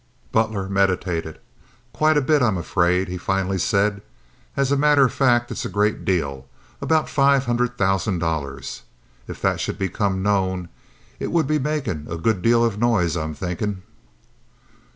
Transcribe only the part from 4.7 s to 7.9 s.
a matter of fact, it's a great deal—about five hundred